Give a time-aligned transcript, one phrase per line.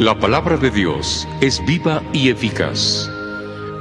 [0.00, 3.10] La palabra de Dios es viva y eficaz.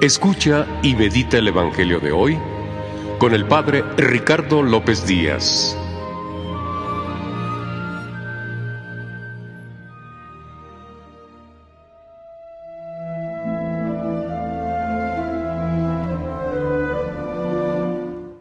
[0.02, 2.38] Escucha y medita el Evangelio de hoy
[3.20, 5.78] con el Padre Ricardo López Díaz.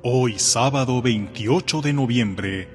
[0.03, 2.69] Hoy sábado 28 de noviembre,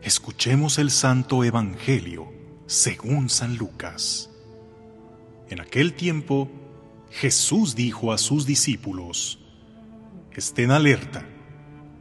[0.00, 2.32] escuchemos el Santo Evangelio
[2.66, 4.29] según San Lucas.
[5.50, 6.48] En aquel tiempo,
[7.10, 9.40] Jesús dijo a sus discípulos,
[10.40, 11.26] estén alerta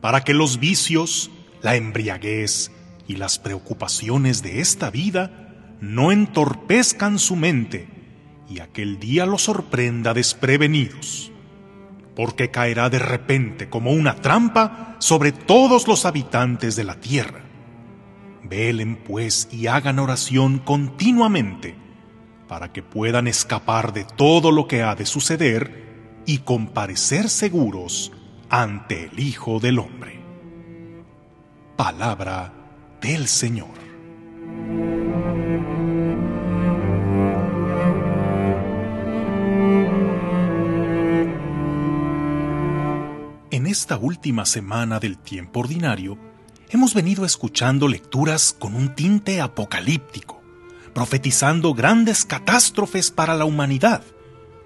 [0.02, 1.30] para que los vicios,
[1.61, 2.72] la embriaguez
[3.08, 7.88] y las preocupaciones de esta vida no entorpezcan su mente
[8.50, 11.31] y aquel día los sorprenda desprevenidos,
[12.16, 17.44] porque caerá de repente como una trampa sobre todos los habitantes de la tierra.
[18.44, 21.89] Velen pues y hagan oración continuamente
[22.50, 28.11] para que puedan escapar de todo lo que ha de suceder y comparecer seguros
[28.49, 30.20] ante el Hijo del Hombre.
[31.77, 32.52] Palabra
[32.99, 33.70] del Señor.
[43.52, 46.17] En esta última semana del tiempo ordinario,
[46.70, 50.39] hemos venido escuchando lecturas con un tinte apocalíptico,
[50.89, 54.04] profetizando grandes catástrofes para la humanidad,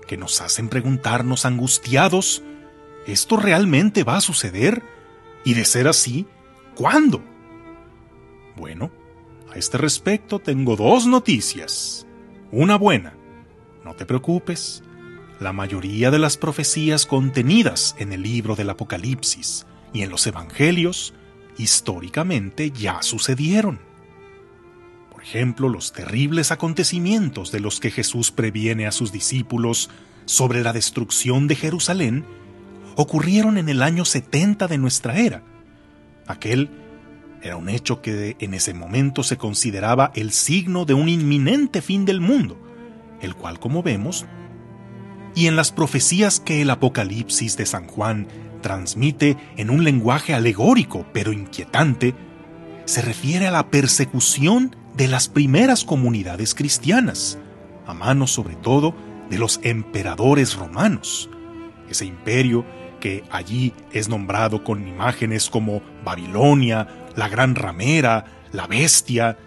[0.07, 2.43] que nos hacen preguntarnos angustiados,
[3.07, 4.83] ¿esto realmente va a suceder?
[5.45, 6.25] Y de ser así,
[6.75, 7.21] ¿cuándo?
[8.55, 8.91] Bueno,
[9.53, 12.07] a este respecto tengo dos noticias.
[12.51, 13.15] Una buena,
[13.83, 14.83] no te preocupes,
[15.39, 21.13] la mayoría de las profecías contenidas en el libro del Apocalipsis y en los Evangelios
[21.57, 23.92] históricamente ya sucedieron.
[25.23, 29.89] Ejemplo, los terribles acontecimientos de los que Jesús previene a sus discípulos
[30.25, 32.25] sobre la destrucción de Jerusalén
[32.97, 35.41] ocurrieron en el año 70 de nuestra era.
[36.27, 36.69] Aquel
[37.41, 42.03] era un hecho que en ese momento se consideraba el signo de un inminente fin
[42.03, 42.57] del mundo,
[43.21, 44.25] el cual, como vemos,
[45.35, 48.27] y en las profecías que el Apocalipsis de San Juan
[48.61, 52.13] transmite en un lenguaje alegórico pero inquietante,
[52.83, 57.37] se refiere a la persecución de las primeras comunidades cristianas,
[57.85, 58.95] a manos sobre todo
[59.29, 61.29] de los emperadores romanos.
[61.89, 62.65] Ese imperio
[62.99, 69.37] que allí es nombrado con imágenes como Babilonia, la gran ramera, la bestia,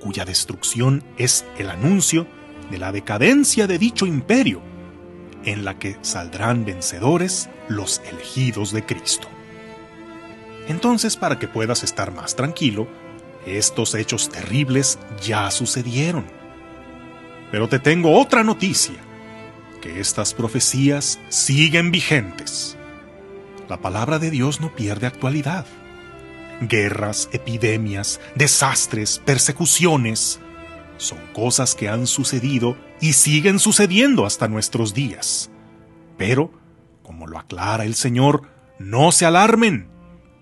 [0.00, 2.26] cuya destrucción es el anuncio
[2.70, 4.62] de la decadencia de dicho imperio
[5.44, 9.28] en la que saldrán vencedores los elegidos de Cristo.
[10.68, 12.88] Entonces, para que puedas estar más tranquilo,
[13.46, 16.24] estos hechos terribles ya sucedieron.
[17.50, 18.96] Pero te tengo otra noticia,
[19.80, 22.76] que estas profecías siguen vigentes.
[23.68, 25.66] La palabra de Dios no pierde actualidad.
[26.60, 30.40] Guerras, epidemias, desastres, persecuciones,
[31.02, 35.50] son cosas que han sucedido y siguen sucediendo hasta nuestros días.
[36.16, 36.52] Pero,
[37.02, 38.42] como lo aclara el Señor,
[38.78, 39.88] no se alarmen,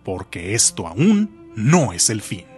[0.04, 2.49] porque esto aún no es el fin.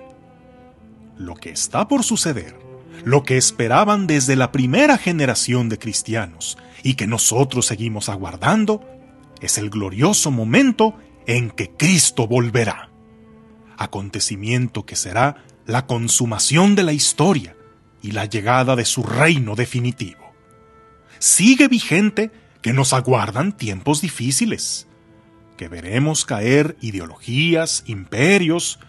[1.23, 2.59] Lo que está por suceder,
[3.05, 8.85] lo que esperaban desde la primera generación de cristianos y que nosotros seguimos aguardando,
[9.41, 10.97] es el glorioso momento
[11.29, 12.91] en que Cristo volverá.
[13.79, 17.55] Acontecimiento que será la consumación de la historia
[18.03, 20.33] y la llegada de su reino definitivo.
[21.21, 22.33] Sigue vigente
[22.63, 24.89] que nos aguardan tiempos difíciles,
[25.57, 28.81] que veremos caer ideologías, imperios,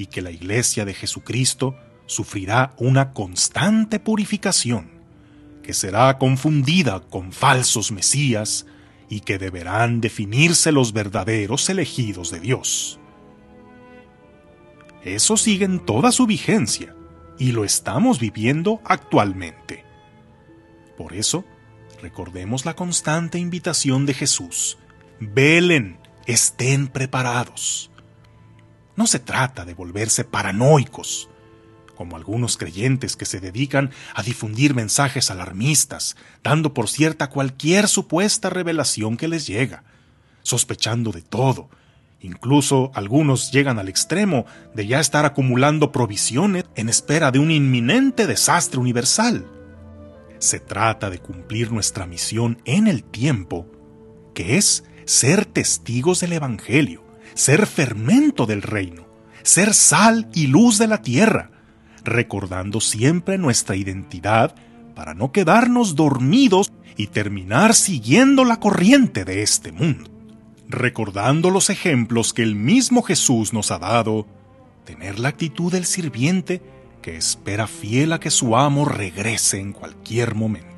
[0.00, 1.76] y que la Iglesia de Jesucristo
[2.06, 4.90] sufrirá una constante purificación,
[5.62, 8.64] que será confundida con falsos mesías
[9.10, 12.98] y que deberán definirse los verdaderos elegidos de Dios.
[15.04, 16.94] Eso sigue en toda su vigencia
[17.38, 19.84] y lo estamos viviendo actualmente.
[20.96, 21.44] Por eso,
[22.00, 24.78] recordemos la constante invitación de Jesús.
[25.20, 27.89] Velen, estén preparados.
[29.00, 31.30] No se trata de volverse paranoicos,
[31.96, 38.50] como algunos creyentes que se dedican a difundir mensajes alarmistas, dando por cierta cualquier supuesta
[38.50, 39.84] revelación que les llega,
[40.42, 41.70] sospechando de todo.
[42.20, 44.44] Incluso algunos llegan al extremo
[44.74, 49.46] de ya estar acumulando provisiones en espera de un inminente desastre universal.
[50.40, 53.66] Se trata de cumplir nuestra misión en el tiempo,
[54.34, 59.06] que es ser testigos del Evangelio, ser fermento del reino,
[59.42, 61.50] ser sal y luz de la tierra,
[62.04, 64.54] recordando siempre nuestra identidad
[64.94, 70.10] para no quedarnos dormidos y terminar siguiendo la corriente de este mundo.
[70.68, 74.26] Recordando los ejemplos que el mismo Jesús nos ha dado,
[74.84, 76.62] tener la actitud del sirviente
[77.02, 80.69] que espera fiel a que su amo regrese en cualquier momento.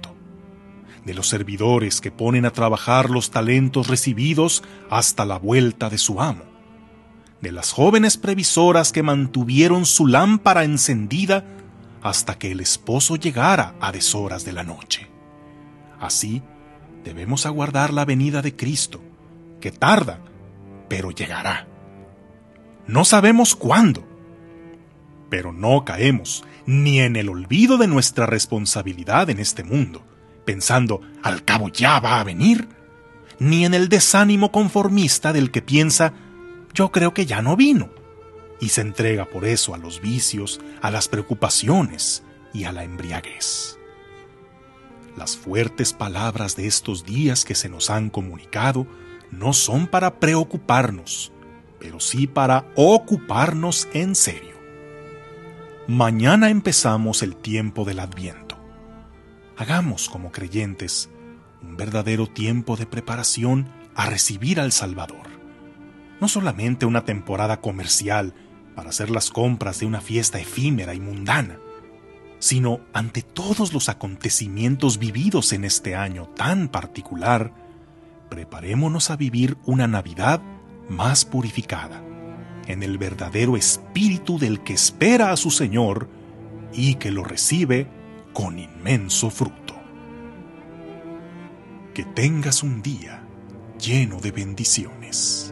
[1.04, 6.20] De los servidores que ponen a trabajar los talentos recibidos hasta la vuelta de su
[6.20, 6.52] amo
[7.42, 11.44] de las jóvenes previsoras que mantuvieron su lámpara encendida
[12.00, 15.08] hasta que el esposo llegara a deshoras de la noche.
[16.00, 16.40] Así,
[17.04, 19.02] debemos aguardar la venida de Cristo,
[19.60, 20.20] que tarda,
[20.88, 21.66] pero llegará.
[22.86, 24.04] No sabemos cuándo,
[25.28, 30.04] pero no caemos ni en el olvido de nuestra responsabilidad en este mundo,
[30.44, 32.68] pensando, al cabo ya va a venir,
[33.38, 36.12] ni en el desánimo conformista del que piensa,
[36.74, 37.90] yo creo que ya no vino.
[38.60, 42.22] Y se entrega por eso a los vicios, a las preocupaciones
[42.52, 43.78] y a la embriaguez.
[45.16, 48.86] Las fuertes palabras de estos días que se nos han comunicado
[49.30, 51.32] no son para preocuparnos,
[51.78, 54.52] pero sí para ocuparnos en serio.
[55.88, 58.41] Mañana empezamos el tiempo del adviento.
[59.62, 61.08] Hagamos como creyentes
[61.62, 65.28] un verdadero tiempo de preparación a recibir al Salvador.
[66.20, 68.34] No solamente una temporada comercial
[68.74, 71.60] para hacer las compras de una fiesta efímera y mundana,
[72.40, 77.52] sino ante todos los acontecimientos vividos en este año tan particular,
[78.30, 80.42] preparémonos a vivir una Navidad
[80.88, 82.02] más purificada,
[82.66, 86.08] en el verdadero espíritu del que espera a su Señor
[86.72, 88.01] y que lo recibe
[88.32, 89.74] con inmenso fruto.
[91.94, 93.22] Que tengas un día
[93.78, 95.51] lleno de bendiciones.